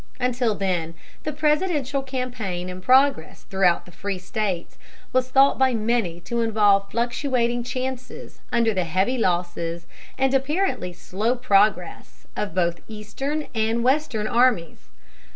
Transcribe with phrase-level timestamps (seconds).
[0.19, 0.95] Until then
[1.25, 4.75] the presidential campaign in progress throughout the free States
[5.13, 9.85] was thought by many to involve fluctuating chances under the heavy losses
[10.17, 14.89] and apparently slow progress of both eastern and western armies.